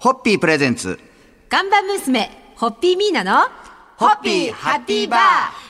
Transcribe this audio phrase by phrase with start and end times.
[0.00, 0.98] ホッピープレゼンツ。
[1.50, 3.42] 看板娘、ホッピーミーナの、
[3.98, 5.20] ホッピーハッピーバー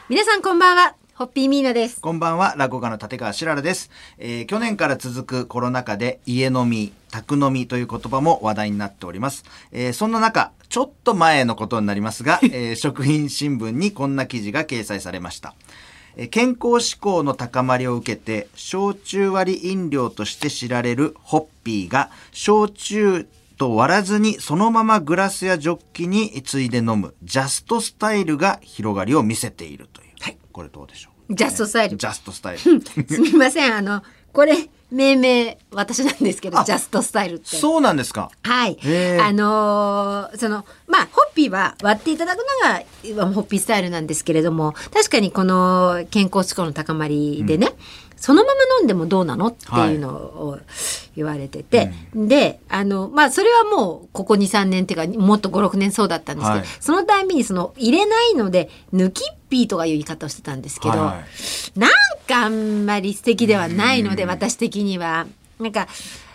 [0.09, 2.01] 皆さんこんばんは、ホッピーミーナです。
[2.01, 3.91] こんばんは、落語家の立川しららです。
[4.19, 9.43] えー去年から続くコロナ禍で家飲み、宅飲みという言葉も話題になっております。
[9.73, 15.55] えーそんな中、ちょっと前のことになりますが、 えー食品新聞にこんな記事が掲載されました。
[16.17, 23.27] えー健康志向の高まりを受けて、焼酎割り飲料として知られるホッピーが、焼酎
[23.61, 30.09] と割らずにそのままグラスやジョッキについで飲むジャストスタイルが広がりを見せているという。
[30.19, 31.35] はいこれどうでしょう？
[31.35, 31.99] ジャストスタイル。
[31.99, 32.61] ジャストスタイル。
[33.07, 34.57] すみません、あの、これ、
[34.91, 37.57] 命名、私なんですけど、あジャストスタイルって。
[37.57, 38.31] そうなんですか。
[38.43, 38.79] はい。
[39.21, 42.39] あのーその、まあ、ホッピーは割っていただく
[43.09, 47.69] のがホッピースタイルなんですけれども、確かにこの健康志向の高まりでね、
[48.21, 50.59] そのまま飲んでもどうなのっていうのを
[51.17, 56.67] 言われてて、で、あの、まあ、それはもう、ここ2、3年っていうか、もっと5、6年そうだったんですけど、はい。
[56.81, 61.23] そのたんびにその、入れないので、抜きっぴーとかいう言い方をしてたんですけど、は
[61.77, 61.91] なん
[62.29, 65.27] かあんまり素敵ではないので、私的には。
[65.59, 65.89] なんか、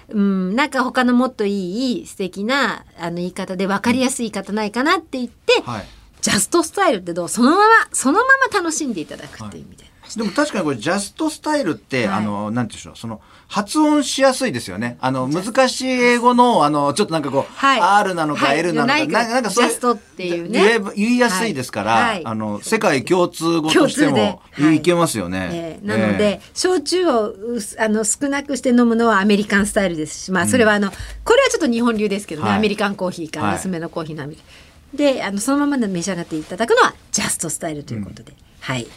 [0.09, 5.85] うん、なんか他のもっといい素敵なあの言い方で分かりやすい言い方ないかなって言って、はい。
[6.21, 9.94] ジャストスタイルってどうそのまま、そのまま楽しんでいただくっていう意味で。
[10.15, 12.17] でも確かにこれジャストスタイルって、はい。
[12.17, 14.97] あの、なんていうんでしょう、その、発音しやすいですよね。
[15.01, 17.81] あの、難しい英語の、あの、ちょっとなんかこう、はい。
[17.81, 18.59] R なのかはい。
[18.59, 19.71] L なのか、ないななんかそういう。
[19.71, 20.59] ジャストっていうね。
[20.63, 22.03] 言えば言いやすいですから、はい。
[22.03, 22.21] はい。
[22.25, 24.77] あの、世界共通語としても、はい。
[24.77, 25.49] いけますよね。
[25.51, 27.35] えーなので、焼酎を
[27.77, 30.91] あの少なくして飲むのはアメリカンスタイルですし、まあ、それはあの、
[31.23, 32.57] これはちょっと日本流ですけどね、はい。
[32.57, 33.51] アメリカンコーヒーかはい。
[33.51, 38.87] ら薄めのコーヒーのアメリカンであのそのままで召し上がっていただくのはジャストスタイルということで、はい。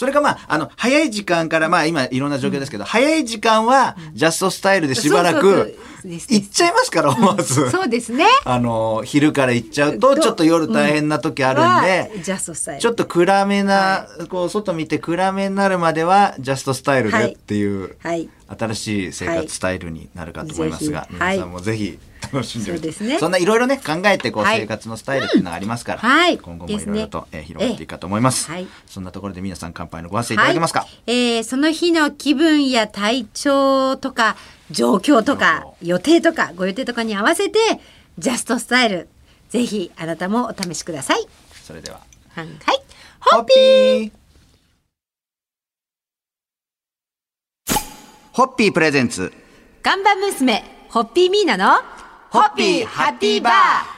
[0.00, 7.68] それがまあ、あの、早い時間から、まあ今いろんな状況ですけど、早い時間は、ジャストスタイルでしばらく行っちゃいますから、思わず。
[7.68, 8.24] そうですね。
[8.46, 12.80] あの、昼から行っちゃうと、ちょっと夜大変な時あるんで、はジャストスタイル。
[12.80, 18.30] ちょっと暗めな、こう、外見て暗めになるまでは、ジャストスタイルでっていう、はい。
[18.58, 21.98] 新しい生活スタイルになるかと思いますが、皆さんもぜひ
[22.32, 23.18] 楽しんでみて、そうですね。
[23.18, 24.60] そんないろいろね、考えて、こう、はい。
[24.60, 26.38] 生活のスタイルっていうのがありますから、はい。
[26.38, 28.50] 今後もいろいろと、えー広がっていくかと思います。
[28.50, 28.66] ええはい。
[28.86, 30.90] そんなところで皆さん乾杯のご発声いただけますか、はい。
[31.06, 34.36] えーその日の気分や体調とか
[34.70, 37.58] 状況とか予定とかご予定とかに合わせて
[38.18, 39.08] ジャストスタイル
[39.48, 41.26] ぜひあなたもお試しください。
[41.62, 42.00] それでは、
[42.34, 42.48] はい、
[43.20, 44.04] ホッピー。
[44.06, 44.12] ー
[48.32, 49.32] ホッピープレゼンツ。
[49.82, 51.99] 看板娘ホッピーミーナの
[52.30, 53.52] ホッピーハッピーバー。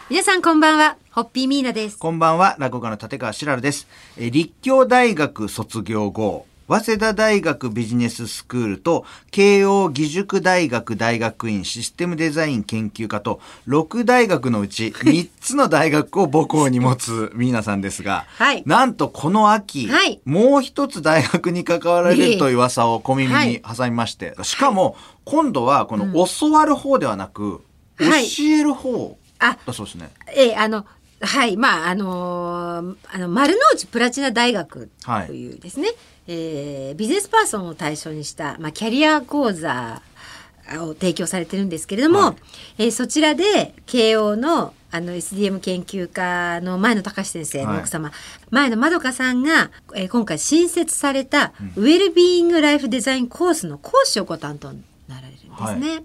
[0.08, 0.96] 皆さんこんばんは。
[1.10, 1.98] ホッピーミーナです。
[1.98, 3.86] こんばんは、落語家の立川しらるです。
[4.16, 18.62] えー立教大学卒業後、早稲田大学ビジネススクールと慶応義塾大学大学院システムデザイン研究科と6大学のうち 3つの大学を母校に持つミーナさんですが、はい。
[18.64, 20.22] なんとこの秋、はい。
[20.24, 27.60] もう一つ大学に関わられるという噂を小耳に挟みまして、しかも今度はこの教わる方ではなく、はい
[27.98, 28.04] 教
[28.44, 30.10] える方あだそうですね。
[30.34, 30.86] えーあの
[31.20, 34.90] はいまああのーあの丸の内プラチナ大学
[35.28, 35.88] というですね、
[36.26, 40.02] えービジネスパーソンを対象にした、まあ、キャリア講座
[40.80, 42.36] を提供されてるんですけれども、はい。
[42.78, 48.12] えーそちらで慶応のあの SDM 研究家の前野隆先生の奥様、
[48.50, 56.04] 前野まどかさんが、えー今回新設されたウェルビーイングライフデザインコースの講師をご担当になられるんですね。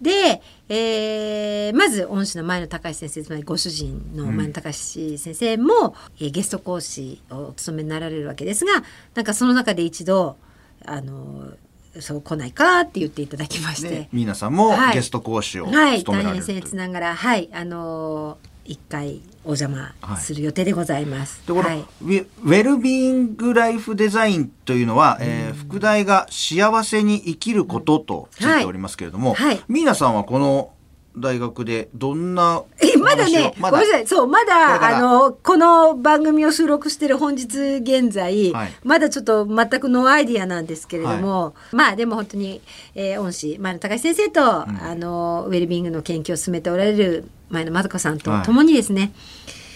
[0.00, 8.82] で、えーまず恩師の前野隆先生つまりご主人の前野隆先生も、えーゲスト講師をお務めになられるわけですが
[9.14, 10.36] なんかその中で一度
[10.84, 11.52] あの
[12.00, 13.88] そう来ないかって言っていただきまして。
[13.88, 16.58] で、ミーナさんもはいゲスト講師をはい、務めら大変れるという。
[16.58, 21.42] 僭越ながら、はい、あのー一回お邪魔する予定でございます。
[21.50, 29.46] はい、ウェルビーイングライフデザインというのは、えー副題が幸せに生きることとついておりますけれども、はい。
[29.48, 29.64] はい。
[29.68, 30.72] ミーナさんはこの
[31.16, 33.78] 大学でどんなえまだね、まだ？
[33.78, 38.72] ごめんなさい、そう、まだ、あの、この番組を収録してる本日現在、はい。
[38.84, 42.60] まだちょっと全く no idea なんですけれども、まあでも本当に、
[42.94, 49.12] えー恩師、前野隆司先生と、あの、ウェルビーイングの研究を進めておられる前野まどかさんと共にですね、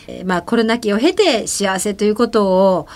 [0.08, 2.86] えーまあコロナ期を経て幸せということを、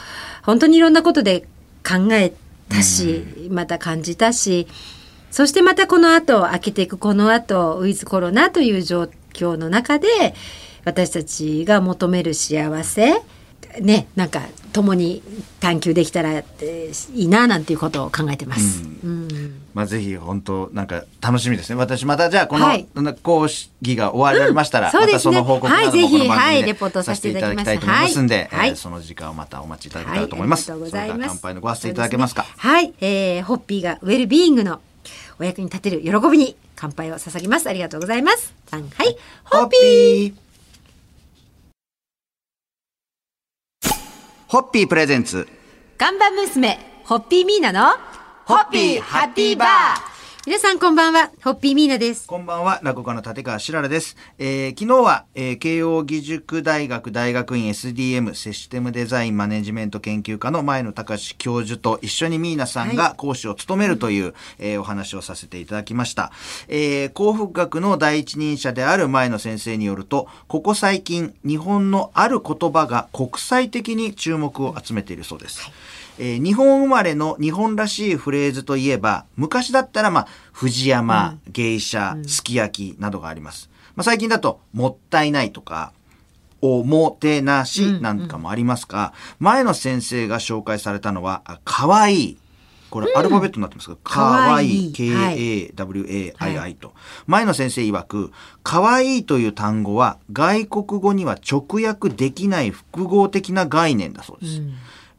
[0.42, 1.46] 本当にいろんなことで
[1.86, 2.34] 考え
[2.68, 4.66] たし、また感じたし、
[5.34, 10.06] そしてまたこの後、開けていくこの後、ウィズコロナという状況の中で、
[10.84, 13.14] 私たちが求める幸せ、
[13.80, 14.42] ねなんか
[14.72, 15.24] 共に
[15.58, 18.84] 探求できたら、えーいいななんていうことを考えてます。
[18.84, 21.74] うんまあぜひ本当なんか楽しみですね。
[21.74, 22.86] 私またじゃあこの、はい
[23.24, 30.70] 講義が終わりましたら、またうんそうですねその報告などもこの番組ではいレポートさせていただきたいと思いますんで、はいはいえーその時間をまたお待ちいただけたらと思います。
[30.70, 31.40] はい、ありがとうございます。
[31.42, 32.44] 乾杯のご発声いただけますか？
[32.44, 34.80] すねはい、えー、ホッピーがウェルビーイングの
[35.38, 37.68] お役に立てる喜びに乾杯を捧げます。
[37.68, 38.54] ありがとうございます。
[38.66, 40.32] さんはい、ホッピー。
[40.32, 40.44] ー
[44.48, 45.48] ホッピープレゼンツ
[45.98, 47.96] 看板娘、ホッピーミーナの、
[48.44, 50.13] ホッピーハッピーバー
[50.46, 52.26] 皆さんこんばんは、ホッピーミーナです。
[52.26, 54.14] こんばんは、落語家の立川しららです。
[54.38, 66.30] えー昨日は、えー慶応義塾大学大学院 SDM システムデザインマネジメント研究科の前野隆教授と一緒にミーナさんが講師を務めるという、えーお話をさせていただきました。
[66.68, 75.70] えー幸福学の第一人者である前野先生によると、ここ最近、日本のある言葉が国際的に注目を集めているそうです。
[76.18, 83.70] えー日本生まれの日本らしいフレーズといえば、昔だったら、まあ、藤山、芸者、すき焼きなどがあります。
[83.96, 85.92] まあ、最近だと、もったいないとか、
[86.60, 92.38] おもてなしなんかもありますが、前の先生が紹介されたのは、あかわいい。
[92.90, 94.92] これ、アルファベットになってますけど、かわいい。
[94.92, 96.94] K-A-W-A-I-I と。
[97.26, 98.32] 前野先生曰く、
[98.62, 104.62] かわいいという単語は、外国語には直訳できない複合的な概念だそうです。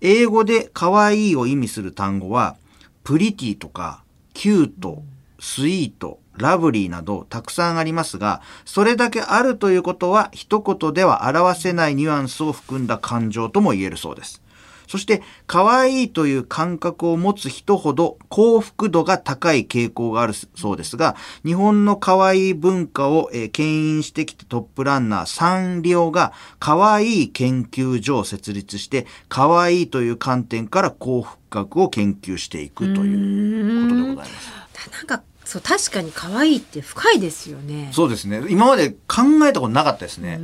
[0.02, 2.58] 英語で可愛いを意味する単語は、
[3.04, 4.04] pretty とか、
[4.34, 14.42] cute、sweet、lovely などたくさんありますが、それだけあるということは一言では表せないニュアンスを含んだ感情とも言えるそうです。
[14.88, 34.52] そして、可愛いという感覚を持つ人ほど幸福度が高い傾向があるそうですが、日本の可愛い文化を、えー牽引してきたトップランナーサンリオが可愛い研究所を設立して、可愛いという観点から幸福学を研究していくということでございます。
[34.92, 37.90] なんか、そう、確かに可愛いって深いですよね。
[37.94, 38.44] そうですね。
[38.50, 40.40] 今まで考えたことなかったですね。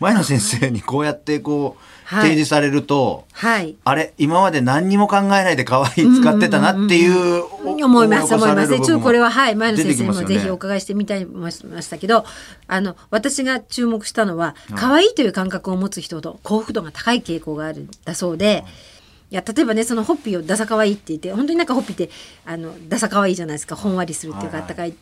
[0.00, 3.76] 前野先生にこうやってこう、はい提示されると、はい。
[3.84, 8.68] あれ今まで何にも考えないで可愛い使ってたなっていう思います思います。
[8.68, 12.26] ちょっとこれははい前野先生にもぜひお伺いしてみたいましたけど、
[12.66, 18.64] あの私が注目したのは可愛いという感覚を持つ人ほど幸福度が高い傾向があるんだそうで。
[18.66, 19.01] い
[19.34, 22.10] や例えばねそのホッピーをダサ可愛いって言って本当になんかホッピーって
[22.44, 23.76] あのダサ可愛いじゃないですか。
[23.76, 24.94] ほんわりするっていうか、あったかい。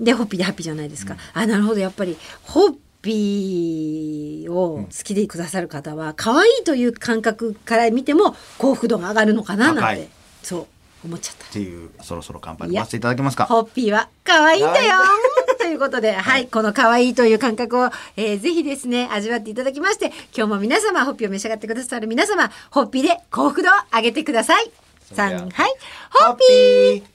[0.00, 1.80] でホッピーでハッピーじゃないですか、あなるほど。
[1.80, 10.08] やっぱりホッピーを好きでくださる方は、可愛いという感覚から見ても幸福度が上がるのかななんて
[10.42, 10.66] そ
[11.02, 11.44] う思っちゃった。
[11.44, 12.80] っていうそろそろ乾杯いや。
[12.80, 13.44] させていただけますか？
[13.44, 14.94] ホッピーは可愛いんだよ。
[15.43, 15.43] と
[15.74, 24.70] いうことで、はい、この可愛いという感覚を、えーぜひですね、味わっていただきまして、今日も皆様、ホッピーを召し上がってくださる皆様、ホッピーで幸福度を上げてください。
[25.12, 25.74] さん、はい、
[26.10, 27.02] ホッピー。
[27.02, 27.14] ー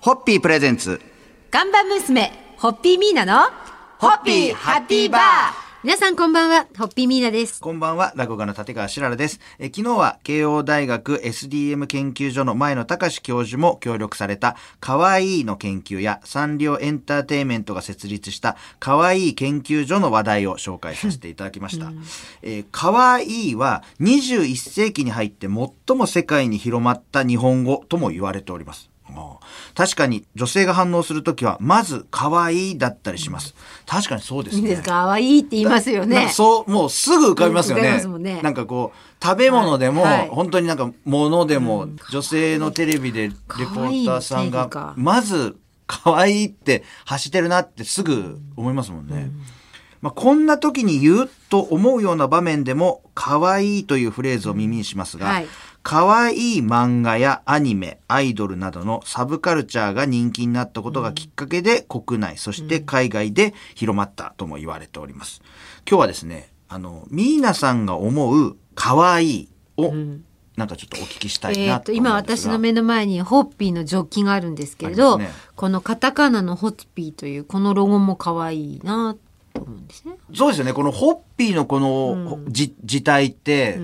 [0.00, 1.00] ホッピープレゼンツ。
[1.50, 3.50] 看板娘、ホッピーミーナの、
[3.98, 7.60] ホッピーハッピーバー皆さんこんばんは、ホッピーミーナです。
[7.60, 9.40] こんばんは、落語家の立川しららです。
[9.58, 21.90] え昨日は慶応大学 SDM 研究所の前野隆教授も協力された、かわいいの研究やサンリオエンターテインメントが設立した、かわいい研究所の話題を紹介させていただきました。
[22.42, 28.91] えーかわいいは21世紀に入って最も世界に広まった日本語とも言われております。
[29.74, 33.54] 確かに女性が反応するときは、まず可愛いだったりします。
[33.86, 34.62] 確かにそうですね。
[34.62, 36.30] いいですか可愛いって言いますよねか。
[36.30, 38.02] そう、もうすぐ浮かびますよね。
[38.18, 49.30] ねなんかこう、食べ物でも、はいはい本当になんか物でも、女性のテレビでレポーターさんがまず、可愛いって走ってるなってすぐ思いますもんね。
[50.00, 55.46] まあ、こんな時に言うと思うような場面でも、可愛いというフレーズを耳にしますが、はい
[55.82, 65.42] 可愛い漫画やアニメ、アイドルなどのサブカルチャーが人気になったことがきっかけで国内、そして海外で広まったとも言われております。
[65.88, 69.92] 今日はですね、あの、ミーナさんが思う可愛いを、
[70.56, 72.14] なんかちょっとお聞きしたいえー、なとと今。
[72.14, 79.16] 私の目の前にホッピーのジョッキがあるんですけれど、ねこのカタカナのホッピーというこのロゴも可愛いな
[79.54, 80.16] と思うんですね。
[80.34, 80.72] そうですよね。
[80.72, 83.78] このホッピーのこの、じ字体って、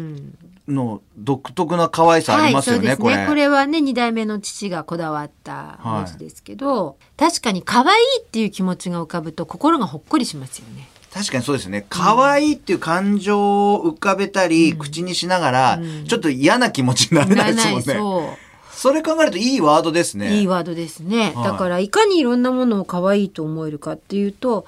[0.68, 3.26] の独特な可愛さありますよね、はい、そうこれ。
[3.26, 10.88] これはね、二代目の父がこだわった文字ですけど、確かに可愛いっていう気持ちが浮かぶと心がほっこりしますよね。
[11.12, 11.86] 確かにそうですね。
[11.88, 17.82] 可愛いっていう感情を浮かべたり、口にしながら、ちょっと嫌な気持ちになれないですもんね。
[17.82, 18.48] そう。
[18.70, 20.38] それ考えるといいワードですね。
[20.38, 21.32] いいワードですね。
[21.34, 24.66] はいだからいかにいろんなものを可愛いと思えるかっていうと、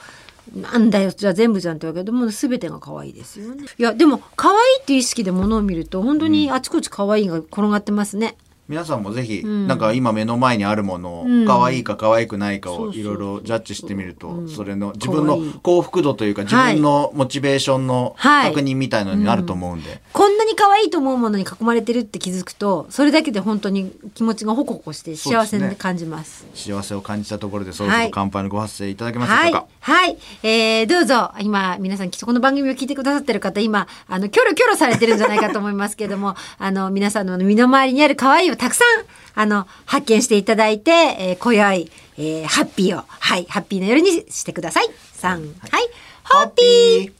[0.54, 3.64] なんだよじゃあ全部じゃんってわけでもう全てが可愛いですよね。
[3.78, 8.36] いやでも可愛いっていう意識で物を見ると本当にあちこち可愛いが転がってますね、
[8.70, 9.66] 皆さんもぜひ、ん。
[9.66, 14.48] なんか今目の前にあるものを、うん可愛いか可愛くないかをいろいろジャッジしてみると、うん。
[14.48, 16.74] それの自分の幸福度というか、自はい。
[16.74, 26.44] 分のモチベーションのはい確認みたいのになると思うんで、こんなに可愛いと思うものに囲まれてるって気づくとそれだけで本当に気持ちがホコホコして幸せに感じます。
[26.54, 29.66] 幸せを感じたところでそろそろ乾杯のご発声いただけますでしはいょうか？。
[29.80, 30.18] はい。
[30.42, 44.88] えー、どうぞ、今、皆さんきっとこの番組を聞いてくださってる方、今、あの、キョロキョロされてるんじゃないかと思いますけれども、 あの、皆さんの身の回りにある可愛いをたくさん、あの、発見していただいて、えー、今宵、えー、ハッピーを、はい、ハッピーな夜にしてください。
[45.20, 45.88] 3、はい、
[46.24, 47.19] ホッピー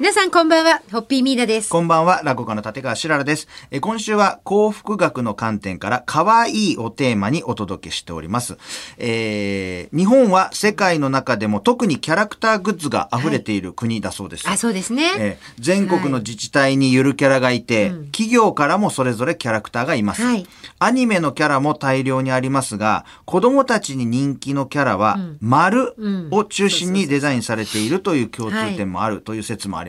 [0.00, 1.70] 皆さんこんばんは、ホッピーミーナです。
[1.70, 3.48] こんばんは、落語家の立川しららです。
[3.72, 8.58] え今週は幸福学の観点から可愛いをテーマにお届けしております。
[8.96, 14.48] えー、日本は世界の中でも特にキャラクターグッズが溢れている国だそうです。
[14.48, 15.10] あ、そうですね。
[15.18, 20.46] えー全国の自治体にゆるキャラがいて、企業からもそれぞれキャラクターがいます、はい
[20.80, 25.94] アニメのキャラも大量にありますが、子供たちに人気のキャラは、丸
[26.30, 29.87] を中心にデザインされているという共通点もあるという説もあります。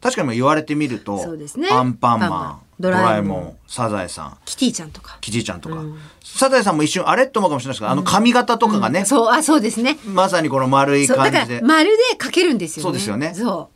[0.00, 1.68] 確かに言われてみると、そうですね。
[1.70, 5.18] アンパンマンパンマン、ドドラえもんサザエさん、キティちゃんとか。
[5.20, 5.76] キジちゃんとか、
[6.22, 7.80] サザエさんも一瞬あれって思うかもしれないです。
[7.80, 9.98] けど、あの髪型とかがね、そう、あ、そうですね。
[10.04, 11.60] まさにこの丸い感じで。
[11.62, 12.82] 丸で描けるんですよね。
[12.82, 13.34] そうですよね。
[13.34, 13.70] そ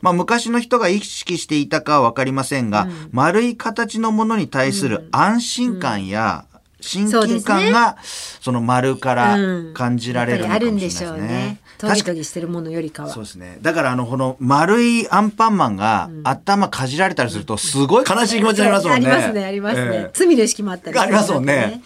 [0.00, 6.46] まあ昔の人が意識していたかはわかりませんが、丸い形のものに対する安心感や
[6.82, 11.58] 親近感が、その丸からうん感じられるのかもしれないですねでしょうね。。
[11.78, 13.08] トゲトゲしてるものよりかは。
[13.08, 13.58] そうですね。
[13.62, 19.06] だからあの、この丸いアンパンマンが頭かじられたりすると、すごい悲しい気持ちになりますもんね。
[19.08, 19.96] ありますね、ありますね。
[19.96, 21.82] ええ罪の意識もあったりありますもんね。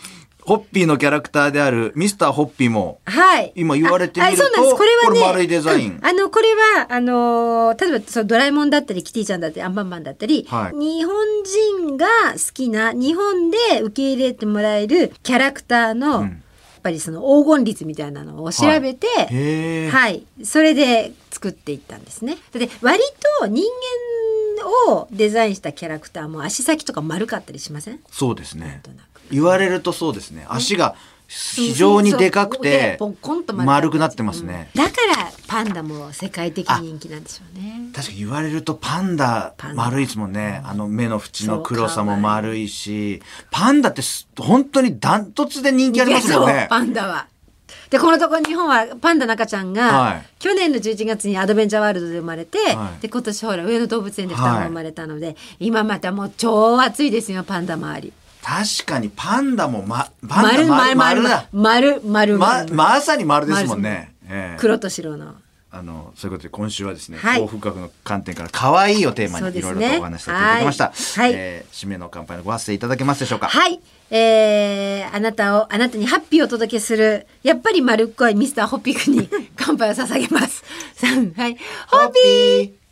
[0.46, 3.52] ホッピーのキャラクターであるミスターホッピーも、はい。
[3.56, 4.76] 今言われてみるとああそうなんです。
[4.76, 5.96] これはね、これ丸いデザイン。
[5.96, 6.06] うん。
[6.06, 10.78] あの、これは、あのー例えば、そのドラえもんだったり、キティちゃんだったり、アンパンマンだったり、はい。
[10.78, 11.14] 日本
[11.88, 16.24] 人が好きな、日本で受け入れてもらえるキャラクターの、うん。
[16.24, 16.32] やっ
[16.82, 19.90] ぱりその黄金率みたいなのを調べて、へー。
[19.90, 22.38] はい、それで作っていったんですね。
[22.52, 23.02] で割
[23.40, 23.64] と人
[24.86, 27.98] 間をデザインしたキャラクターも足先とか丸かったりしません？
[28.12, 28.66] そうですね。
[28.68, 29.15] なんとなく。
[29.30, 30.46] 言われるとそうですね。
[30.48, 30.94] 足が
[31.28, 32.98] 非常にでかくて
[33.52, 34.70] 丸くなってますね。
[34.74, 37.90] だからパンダも世界的人気なんでしょうね。
[37.92, 40.62] 確かに言われるとパンダ丸いですもんね。
[40.64, 46.66] あの目の縁の黒さも丸いし、パンダってす本当にダントツで人気ありますもんね。
[46.70, 47.26] パンダは。
[47.90, 58.12] でこのところ日本はパンダの赤ちゃんが、はい去年の11月にアドベンチャーワールドで生まれて、はいで今年ほら上野動物園で双子が生まれたので、今またもう超暑いですよパンダ周り。
[58.46, 61.48] 確かにパンダもま、パンダ丸丸丸だ。
[61.52, 64.14] 丸丸ま、丸まさに丸ですもんね。
[64.28, 65.34] ええ黒と白の。
[65.72, 70.84] あの、そういうことで今週はですね、はい幸福学の観点から可愛いをテーマにいろいろとお話しさせていただきました。
[70.84, 73.48] はいはいえー締めの乾杯のご発声いただけますでしょうか？
[73.48, 73.80] はい。
[74.10, 80.62] えー、あなたを、あなたにハッピーをお届けする、やっぱり丸っこいミスターホッピー君に 乾杯を捧げます。
[81.36, 81.56] はい。
[81.88, 82.85] ホッピー